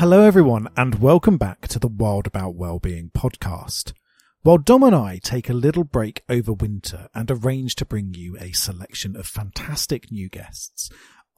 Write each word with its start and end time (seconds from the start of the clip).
Hello, 0.00 0.22
everyone, 0.22 0.66
and 0.78 0.94
welcome 0.94 1.36
back 1.36 1.68
to 1.68 1.78
the 1.78 1.86
Wild 1.86 2.26
About 2.26 2.54
Wellbeing 2.54 3.10
podcast. 3.10 3.92
While 4.40 4.56
Dom 4.56 4.82
and 4.82 4.96
I 4.96 5.20
take 5.22 5.50
a 5.50 5.52
little 5.52 5.84
break 5.84 6.22
over 6.26 6.54
winter 6.54 7.08
and 7.14 7.30
arrange 7.30 7.74
to 7.74 7.84
bring 7.84 8.14
you 8.14 8.34
a 8.40 8.52
selection 8.52 9.14
of 9.14 9.26
fantastic 9.26 10.10
new 10.10 10.30
guests, 10.30 10.88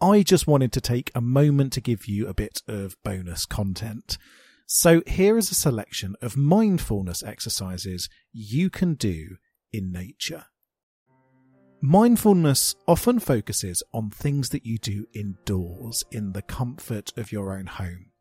I 0.01 0.23
just 0.23 0.47
wanted 0.47 0.71
to 0.75 0.81
take 0.81 1.11
a 1.13 1.21
moment 1.21 1.73
to 1.73 1.81
give 1.81 2.07
you 2.07 2.29
a 2.29 2.35
bit 2.35 2.63
of 2.69 2.95
bonus 3.03 3.47
content. 3.47 4.17
So 4.69 5.03
here 5.09 5.37
is 5.37 5.51
a 5.51 5.57
selection 5.57 6.15
of 6.23 6.37
mindfulness 6.37 7.25
exercises 7.25 8.09
you 8.33 8.71
can 8.71 8.95
do 8.95 9.39
in 9.73 9.91
nature. 9.91 10.45
Mindfulness 11.81 12.77
often 12.87 13.19
focuses 13.19 13.83
on 13.93 14.11
things 14.11 14.51
that 14.51 14.65
you 14.65 14.79
do 14.79 15.07
indoors 15.13 16.05
in 16.13 16.31
the 16.31 16.43
comfort 16.43 17.13
of 17.17 17.33
your 17.33 17.59
own 17.59 17.67
home. 17.67 18.12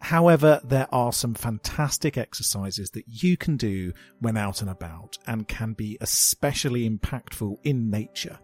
However, 0.00 0.60
there 0.62 0.86
are 0.92 1.12
some 1.12 1.34
fantastic 1.34 2.16
exercises 2.18 2.90
that 2.90 3.04
you 3.06 3.36
can 3.36 3.56
do 3.56 3.92
when 4.20 4.36
out 4.36 4.60
and 4.60 4.70
about 4.70 5.18
and 5.26 5.48
can 5.48 5.72
be 5.72 5.96
especially 6.00 6.88
impactful 6.88 7.56
in 7.64 7.90
nature. 7.90 8.38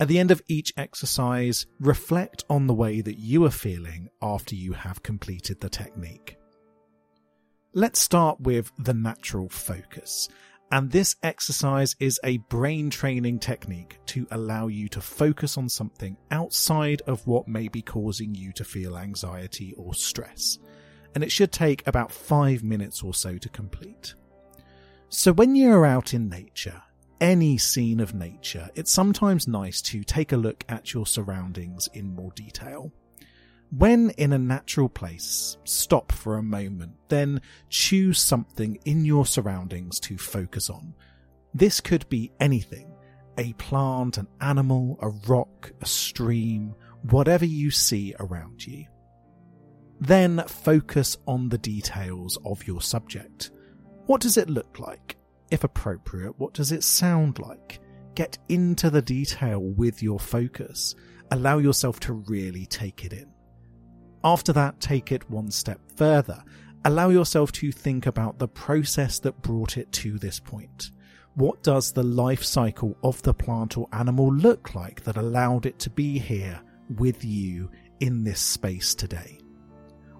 At 0.00 0.08
the 0.08 0.18
end 0.18 0.30
of 0.32 0.42
each 0.48 0.72
exercise, 0.76 1.66
reflect 1.78 2.44
on 2.50 2.66
the 2.66 2.74
way 2.74 3.00
that 3.00 3.18
you 3.18 3.44
are 3.44 3.50
feeling 3.50 4.08
after 4.20 4.54
you 4.56 4.72
have 4.72 5.02
completed 5.02 5.60
the 5.60 5.68
technique. 5.68 6.36
Let's 7.72 8.00
start 8.00 8.40
with 8.40 8.72
the 8.78 8.94
natural 8.94 9.48
focus. 9.48 10.28
And 10.72 10.90
this 10.90 11.16
exercise 11.22 11.94
is 12.00 12.18
a 12.24 12.38
brain 12.38 12.88
training 12.88 13.40
technique 13.40 13.98
to 14.06 14.26
allow 14.30 14.68
you 14.68 14.88
to 14.88 15.02
focus 15.02 15.58
on 15.58 15.68
something 15.68 16.16
outside 16.30 17.02
of 17.02 17.26
what 17.26 17.46
may 17.46 17.68
be 17.68 17.82
causing 17.82 18.34
you 18.34 18.52
to 18.54 18.64
feel 18.64 18.96
anxiety 18.96 19.74
or 19.76 19.92
stress. 19.92 20.58
And 21.14 21.22
it 21.22 21.30
should 21.30 21.52
take 21.52 21.86
about 21.86 22.10
five 22.10 22.64
minutes 22.64 23.02
or 23.02 23.12
so 23.12 23.36
to 23.36 23.48
complete. 23.50 24.14
So 25.10 25.34
when 25.34 25.54
you're 25.54 25.84
out 25.84 26.14
in 26.14 26.30
nature, 26.30 26.82
any 27.20 27.58
scene 27.58 28.00
of 28.00 28.14
nature, 28.14 28.70
it's 28.74 28.90
sometimes 28.90 29.46
nice 29.46 29.82
to 29.82 30.02
take 30.02 30.32
a 30.32 30.38
look 30.38 30.64
at 30.70 30.94
your 30.94 31.04
surroundings 31.06 31.86
in 31.92 32.14
more 32.14 32.32
detail. 32.34 32.90
When 33.74 34.10
in 34.18 34.34
a 34.34 34.38
natural 34.38 34.90
place, 34.90 35.56
stop 35.64 36.12
for 36.12 36.36
a 36.36 36.42
moment, 36.42 36.92
then 37.08 37.40
choose 37.70 38.20
something 38.20 38.78
in 38.84 39.06
your 39.06 39.24
surroundings 39.24 39.98
to 40.00 40.18
focus 40.18 40.68
on. 40.68 40.92
This 41.54 41.80
could 41.80 42.06
be 42.10 42.32
anything 42.38 42.92
a 43.38 43.54
plant, 43.54 44.18
an 44.18 44.28
animal, 44.42 44.98
a 45.00 45.08
rock, 45.26 45.72
a 45.80 45.86
stream, 45.86 46.74
whatever 47.08 47.46
you 47.46 47.70
see 47.70 48.14
around 48.20 48.66
you. 48.66 48.84
Then 50.00 50.44
focus 50.46 51.16
on 51.26 51.48
the 51.48 51.56
details 51.56 52.36
of 52.44 52.66
your 52.66 52.82
subject. 52.82 53.52
What 54.04 54.20
does 54.20 54.36
it 54.36 54.50
look 54.50 54.78
like? 54.80 55.16
If 55.50 55.64
appropriate, 55.64 56.38
what 56.38 56.52
does 56.52 56.72
it 56.72 56.84
sound 56.84 57.38
like? 57.38 57.80
Get 58.14 58.36
into 58.50 58.90
the 58.90 59.00
detail 59.00 59.60
with 59.60 60.02
your 60.02 60.20
focus. 60.20 60.94
Allow 61.30 61.56
yourself 61.56 62.00
to 62.00 62.12
really 62.12 62.66
take 62.66 63.06
it 63.06 63.14
in. 63.14 63.32
After 64.24 64.52
that, 64.52 64.80
take 64.80 65.12
it 65.12 65.28
one 65.30 65.50
step 65.50 65.80
further. 65.96 66.42
Allow 66.84 67.10
yourself 67.10 67.52
to 67.52 67.72
think 67.72 68.06
about 68.06 68.38
the 68.38 68.48
process 68.48 69.18
that 69.20 69.40
brought 69.42 69.76
it 69.76 69.90
to 69.92 70.18
this 70.18 70.38
point. 70.40 70.90
What 71.34 71.62
does 71.62 71.92
the 71.92 72.02
life 72.02 72.44
cycle 72.44 72.96
of 73.02 73.22
the 73.22 73.32
plant 73.32 73.78
or 73.78 73.88
animal 73.92 74.32
look 74.32 74.74
like 74.74 75.02
that 75.04 75.16
allowed 75.16 75.66
it 75.66 75.78
to 75.80 75.90
be 75.90 76.18
here 76.18 76.60
with 76.96 77.24
you 77.24 77.70
in 78.00 78.22
this 78.22 78.40
space 78.40 78.94
today? 78.94 79.38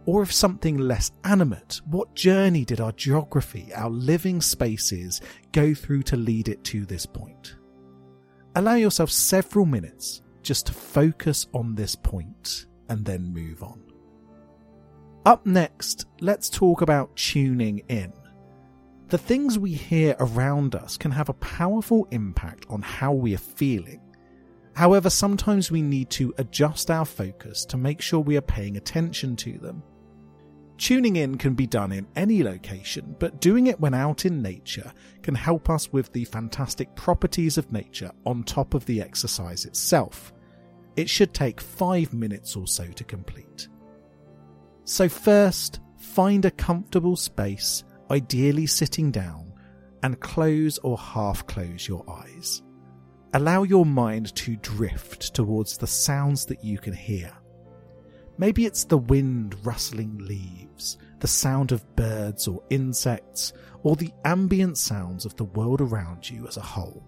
Or 0.07 0.23
if 0.23 0.33
something 0.33 0.79
less 0.79 1.13
animate, 1.25 1.81
what 1.87 2.15
journey 2.15 2.65
did 2.65 2.81
our 2.81 2.93
geography, 2.93 3.73
our 3.75 3.91
living 3.91 4.41
spaces, 4.41 5.21
go 5.53 5.75
through 5.75 6.03
to 6.05 6.17
lead 6.17 6.49
it 6.49 6.65
to 6.65 6.87
this 6.87 7.07
point? 7.07 7.57
Allow 8.57 8.75
yourself 8.75 9.11
several 9.11 9.67
minutes 9.67 10.23
just 10.43 10.67
to 10.67 10.73
focus 10.73 11.47
on 11.53 11.75
this 11.75 11.95
point 11.95 12.67
and 12.89 13.05
then 13.05 13.33
move 13.33 13.63
on. 13.63 13.92
Up 15.25 15.47
next, 15.47 16.07
let's 16.21 16.51
talk 16.51 16.83
about 16.83 17.15
tuning 17.15 17.79
in. 17.89 18.13
The 19.07 19.19
things 19.19 19.57
we 19.57 19.73
hear 19.73 20.17
around 20.19 20.75
us 20.75 20.97
can 20.97 21.13
have 21.13 21.29
a 21.29 21.35
powerful 21.35 22.09
impact 22.11 22.67
on 22.69 22.83
how 22.83 23.13
we 23.13 23.33
are 23.35 23.39
feeling. 23.39 24.01
However, 24.75 25.11
sometimes 25.11 25.71
we 25.71 25.81
need 25.81 26.11
to 26.11 26.35
adjust 26.39 26.91
our 26.91 27.05
focus 27.05 27.65
to 27.67 27.77
make 27.77 28.01
sure 28.01 28.19
we 28.19 28.37
are 28.37 28.41
paying 28.41 28.77
attention 28.77 29.37
to 29.37 29.59
them. 29.59 29.85
Tuning 30.77 31.15
in 31.15 31.39
can 31.39 31.55
be 31.55 31.69
done 31.69 31.93
in 31.93 32.09
any 32.17 32.43
location, 32.43 33.15
but 33.21 33.41
doing 33.41 33.69
it 33.69 33.79
when 33.79 33.95
out 33.95 34.25
in 34.25 34.43
nature 34.43 34.93
can 35.23 35.37
help 35.37 35.71
us 35.71 35.93
with 35.93 36.13
the 36.13 36.25
fantastic 36.25 36.93
properties 36.97 37.59
of 37.59 37.71
nature 37.71 38.11
on 38.27 38.43
top 38.43 38.75
of 38.75 38.85
the 38.87 39.01
exercise 39.01 39.67
itself. 39.67 40.33
It 40.97 41.09
should 41.09 41.33
take 41.33 41.61
five 41.61 42.13
minutes 42.13 42.57
or 42.57 42.67
so 42.67 42.87
to 42.87 43.05
complete. 43.05 43.69
So, 44.85 45.09
first, 45.09 45.81
find 45.97 46.45
a 46.45 46.51
comfortable 46.51 47.17
space, 47.17 47.85
ideally 48.11 48.67
sitting 48.67 49.11
down, 49.11 49.53
and 50.03 50.21
close 50.21 50.79
or 50.79 50.99
half 50.99 51.47
close 51.47 51.87
your 51.87 52.05
eyes. 52.11 52.63
Allow 53.35 53.63
your 53.63 53.87
mind 53.87 54.35
to 54.37 54.57
drift 54.57 55.35
towards 55.35 55.79
the 55.79 55.87
sounds 55.87 56.45
that 56.47 56.63
you 56.65 56.79
can 56.79 56.93
hear. 56.93 57.33
Maybe 58.39 58.67
it's 58.67 58.85
the 58.85 58.99
wind 58.99 59.55
rustling 59.65 60.19
leaves, 60.19 60.99
the 61.21 61.29
sound 61.29 61.71
of 61.71 61.97
birds 61.97 62.49
or 62.49 62.63
insects, 62.71 63.53
or 63.83 63.95
the 63.97 64.13
ambient 64.25 64.77
sounds 64.77 65.25
of 65.25 65.37
the 65.37 65.45
world 65.45 65.81
around 65.81 66.29
you 66.29 66.47
as 66.49 66.57
a 66.57 66.63
whole. 66.63 67.07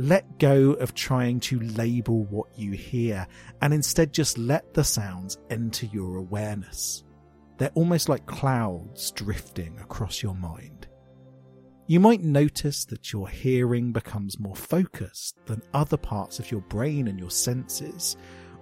Let 0.00 0.38
go 0.38 0.72
of 0.72 0.94
trying 0.94 1.40
to 1.40 1.60
label 1.60 2.24
what 2.24 2.58
you 2.58 2.72
hear 2.72 3.26
and 3.60 3.74
instead 3.74 4.14
just 4.14 4.38
let 4.38 4.72
the 4.72 4.82
sounds 4.82 5.36
enter 5.50 5.84
your 5.84 6.16
awareness. 6.16 7.04
They're 7.58 7.70
almost 7.74 8.08
like 8.08 8.24
clouds 8.24 9.10
drifting 9.10 9.78
across 9.78 10.22
your 10.22 10.34
mind. 10.34 10.88
You 11.86 12.00
might 12.00 12.22
notice 12.22 12.86
that 12.86 13.12
your 13.12 13.28
hearing 13.28 13.92
becomes 13.92 14.40
more 14.40 14.56
focused 14.56 15.36
than 15.44 15.60
other 15.74 15.98
parts 15.98 16.38
of 16.38 16.50
your 16.50 16.62
brain 16.62 17.06
and 17.06 17.20
your 17.20 17.30
senses, 17.30 18.16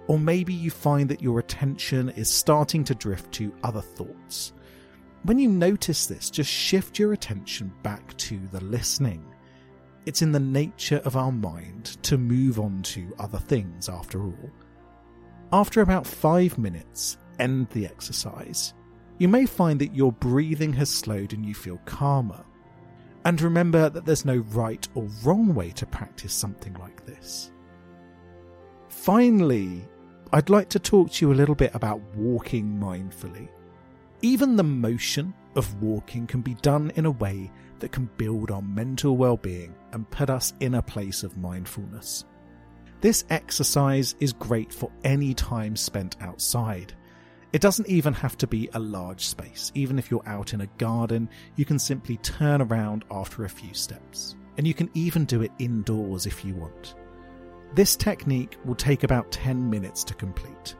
or 0.07 0.19
maybe 0.19 0.53
you 0.53 0.69
find 0.69 1.07
that 1.07 1.21
your 1.21 1.39
attention 1.39 2.09
is 2.09 2.29
starting 2.29 2.83
to 2.83 2.95
drift 2.95 3.31
to 3.35 3.55
other 3.63 3.79
thoughts. 3.79 4.51
When 5.23 5.39
you 5.39 5.47
notice 5.47 6.05
this, 6.05 6.29
just 6.29 6.51
shift 6.51 6.99
your 6.99 7.13
attention 7.13 7.71
back 7.81 8.17
to 8.17 8.45
the 8.51 8.61
listening 8.65 9.23
it's 10.09 10.23
in 10.23 10.31
the 10.31 10.39
nature 10.39 10.99
of 11.05 11.15
our 11.15 11.31
mind 11.31 11.85
to 12.01 12.17
move 12.17 12.59
on 12.59 12.81
to 12.81 13.13
other 13.19 13.37
things 13.37 13.87
after 13.87 14.23
all. 14.23 14.49
After 15.53 15.81
about 15.81 16.07
five 16.07 16.57
minutes, 16.57 17.19
end 17.37 17.69
the 17.69 17.85
exercise. 17.85 18.73
You 19.19 19.27
may 19.27 19.45
find 19.45 19.79
that 19.79 19.93
your 19.93 20.11
breathing 20.11 20.73
has 20.73 20.89
slowed 20.89 21.33
and 21.33 21.45
you 21.45 21.53
feel 21.53 21.79
calmer. 21.85 22.43
And 23.23 23.39
remember 23.39 23.87
that 23.87 24.03
there's 24.03 24.25
no 24.25 24.37
right 24.37 24.87
or 24.95 25.07
wrong 25.23 25.53
way 25.53 25.69
to 25.73 25.85
practice 25.85 26.33
something 26.33 26.73
like 26.79 27.05
this. 27.05 27.51
Finally, 28.87 29.87
I'd 30.33 30.49
like 30.49 30.69
to 30.69 30.79
talk 30.79 31.11
to 31.11 31.27
you 31.27 31.33
a 31.33 31.35
little 31.35 31.53
bit 31.53 31.75
about 31.75 32.01
walking 32.15 32.65
mindfully. 32.65 33.47
Even 34.23 34.55
the 34.55 34.63
motion 34.63 35.35
of 35.55 35.81
walking 35.81 36.27
can 36.27 36.41
be 36.41 36.55
done 36.55 36.91
in 36.95 37.05
a 37.05 37.11
way 37.11 37.51
that 37.79 37.91
can 37.91 38.09
build 38.17 38.51
our 38.51 38.61
mental 38.61 39.17
well 39.17 39.37
being 39.37 39.75
and 39.91 40.09
put 40.09 40.29
us 40.29 40.53
in 40.59 40.75
a 40.75 40.81
place 40.81 41.23
of 41.23 41.37
mindfulness. 41.37 42.25
This 43.01 43.23
exercise 43.29 44.15
is 44.19 44.33
great 44.33 44.73
for 44.73 44.91
any 45.03 45.33
time 45.33 45.75
spent 45.75 46.17
outside. 46.21 46.93
It 47.53 47.61
doesn't 47.61 47.87
even 47.87 48.13
have 48.13 48.37
to 48.37 48.47
be 48.47 48.69
a 48.73 48.79
large 48.79 49.25
space. 49.25 49.71
Even 49.73 49.97
if 49.97 50.11
you're 50.11 50.27
out 50.27 50.53
in 50.53 50.61
a 50.61 50.67
garden, 50.77 51.29
you 51.55 51.65
can 51.65 51.79
simply 51.79 52.17
turn 52.17 52.61
around 52.61 53.05
after 53.09 53.43
a 53.43 53.49
few 53.49 53.73
steps. 53.73 54.35
And 54.57 54.67
you 54.67 54.73
can 54.73 54.89
even 54.93 55.25
do 55.25 55.41
it 55.41 55.51
indoors 55.57 56.25
if 56.25 56.43
you 56.43 56.53
want. 56.55 56.95
This 57.73 57.95
technique 57.95 58.57
will 58.65 58.75
take 58.75 59.03
about 59.03 59.31
10 59.31 59.69
minutes 59.69 60.03
to 60.05 60.13
complete. 60.13 60.75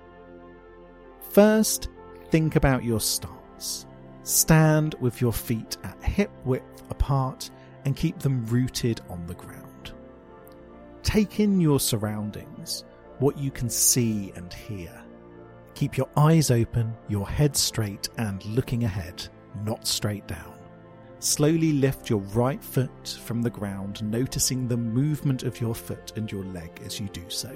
First, 1.29 1.89
think 2.29 2.55
about 2.55 2.83
your 2.83 2.99
stance. 2.99 3.85
Stand 4.23 4.95
with 4.99 5.21
your 5.21 5.33
feet 5.33 5.77
at 5.83 6.01
hip 6.03 6.31
width 6.45 6.83
apart 6.89 7.49
and 7.85 7.95
keep 7.95 8.19
them 8.19 8.45
rooted 8.47 9.01
on 9.09 9.25
the 9.25 9.33
ground. 9.33 9.93
Take 11.03 11.39
in 11.39 11.59
your 11.59 11.79
surroundings, 11.79 12.83
what 13.19 13.37
you 13.37 13.51
can 13.51 13.69
see 13.69 14.31
and 14.35 14.53
hear. 14.53 14.91
Keep 15.73 15.97
your 15.97 16.09
eyes 16.17 16.51
open, 16.51 16.93
your 17.07 17.27
head 17.27 17.55
straight, 17.55 18.09
and 18.17 18.43
looking 18.45 18.83
ahead, 18.83 19.27
not 19.63 19.87
straight 19.87 20.27
down. 20.27 20.53
Slowly 21.19 21.73
lift 21.73 22.09
your 22.09 22.19
right 22.19 22.63
foot 22.63 23.19
from 23.23 23.41
the 23.41 23.49
ground, 23.49 24.03
noticing 24.03 24.67
the 24.67 24.77
movement 24.77 25.43
of 25.43 25.59
your 25.59 25.75
foot 25.75 26.13
and 26.15 26.31
your 26.31 26.43
leg 26.45 26.81
as 26.85 26.99
you 26.99 27.07
do 27.09 27.23
so. 27.29 27.51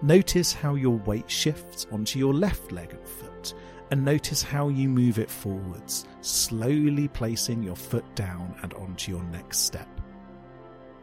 Notice 0.00 0.52
how 0.52 0.74
your 0.74 0.96
weight 0.98 1.30
shifts 1.30 1.86
onto 1.90 2.18
your 2.18 2.32
left 2.32 2.70
leg 2.70 2.92
and 2.92 3.08
foot 3.08 3.54
and 3.90 4.04
notice 4.04 4.42
how 4.42 4.68
you 4.68 4.88
move 4.88 5.18
it 5.18 5.30
forwards, 5.30 6.06
slowly 6.20 7.08
placing 7.08 7.62
your 7.62 7.76
foot 7.76 8.04
down 8.14 8.54
and 8.62 8.74
onto 8.74 9.12
your 9.12 9.22
next 9.24 9.58
step. 9.58 9.88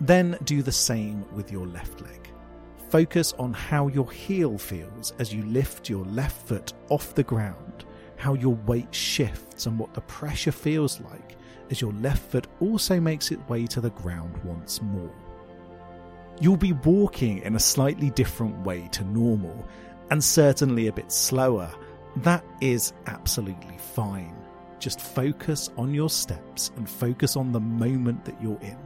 Then 0.02 0.38
do 0.44 0.62
the 0.62 0.72
same 0.72 1.26
with 1.34 1.52
your 1.52 1.68
left 1.68 2.02
leg. 2.02 2.30
Focus 2.90 3.34
on 3.34 3.54
how 3.54 3.88
your 3.88 4.12
heel 4.12 4.58
feels 4.58 5.14
as 5.20 5.34
you 5.34 5.44
lift 5.44 5.90
your 5.90 6.06
left 6.06 6.48
foot 6.48 6.74
off 6.90 7.16
the 7.16 7.24
ground, 7.24 7.86
how 8.18 8.34
your 8.34 8.56
weight 8.68 8.94
shifts, 8.94 9.66
and 9.66 9.80
what 9.80 9.94
the 9.94 10.02
pressure 10.02 10.52
feels 10.52 11.02
like 11.02 11.38
as 11.70 11.82
your 11.82 11.94
left 11.94 12.32
foot 12.32 12.48
also 12.60 13.00
makes 13.00 13.32
its 13.32 13.48
way 13.50 13.66
to 13.68 13.82
the 13.82 13.90
ground 13.92 14.38
once 14.44 14.82
more. 14.82 15.12
You'll 16.40 16.58
be 16.58 16.74
walking 16.74 17.40
in 17.40 17.56
a 17.56 17.60
slightly 17.60 18.10
different 18.12 18.60
way 18.66 18.90
to 18.92 19.04
normal, 19.06 19.68
and 20.12 20.24
certainly 20.24 20.88
a 20.88 20.94
bit 20.94 21.12
slower. 21.12 21.72
That 22.18 22.46
is 22.62 22.94
absolutely 23.08 23.78
fine. 23.78 24.36
Just 24.80 25.02
focus 25.02 25.70
on 25.78 25.94
your 25.94 26.10
steps 26.10 26.72
and 26.78 26.90
focus 26.90 27.36
on 27.36 27.52
the 27.52 27.60
moment 27.60 28.24
that 28.26 28.42
you're 28.42 28.60
in. 28.62 28.78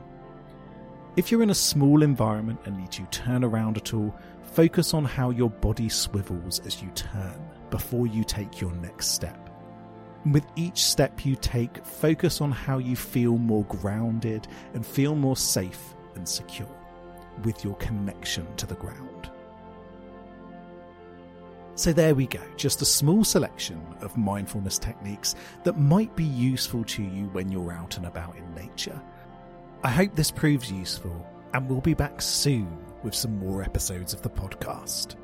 If 1.16 1.32
you're 1.32 1.44
in 1.44 1.50
a 1.50 1.56
small 1.56 2.02
environment 2.02 2.60
and 2.66 2.78
need 2.78 2.92
to 2.94 3.06
turn 3.08 3.44
around 3.44 3.78
at 3.78 3.94
all, 3.94 4.16
focus 4.42 4.94
on 4.94 5.06
how 5.06 5.30
your 5.30 5.50
body 5.50 5.90
swivels 5.90 6.60
as 6.66 6.82
you 6.82 6.90
turn 6.96 7.40
before 7.70 8.08
you 8.08 8.24
take 8.24 8.62
your 8.62 8.72
next 8.74 9.12
step. 9.12 9.50
With 10.26 10.46
each 10.56 10.84
step 10.84 11.26
you 11.26 11.36
take, 11.36 11.86
focus 11.86 12.42
on 12.42 12.52
how 12.52 12.78
you 12.78 12.96
feel 12.96 13.38
more 13.38 13.64
grounded 13.66 14.48
and 14.74 14.86
feel 14.86 15.16
more 15.16 15.38
safe 15.38 15.94
and 16.16 16.28
secure 16.28 16.68
with 17.44 17.64
your 17.64 17.76
connection 17.76 18.48
to 18.56 18.66
the 18.66 18.76
ground. 18.76 19.30
So, 21.80 21.94
there 21.94 22.14
we 22.14 22.28
go, 22.28 22.42
just 22.58 22.82
a 22.82 22.86
small 22.86 23.24
selection 23.24 23.82
of 24.02 24.18
mindfulness 24.18 24.78
techniques 24.78 25.36
that 25.64 25.80
might 25.80 26.14
be 26.14 26.26
useful 26.26 26.84
to 26.84 27.02
you 27.02 27.28
when 27.28 27.50
you're 27.50 27.72
out 27.72 27.96
and 27.96 28.06
about 28.06 28.36
in 28.36 28.54
nature. 28.54 29.02
I 29.82 29.90
hope 29.90 30.14
this 30.14 30.30
proves 30.30 30.70
useful, 30.70 31.26
and 31.54 31.70
we'll 31.70 31.80
be 31.80 31.94
back 31.94 32.22
soon 32.22 32.68
with 33.02 33.16
some 33.16 33.40
more 33.40 33.64
episodes 33.64 34.14
of 34.14 34.22
the 34.22 34.30
podcast. 34.30 35.16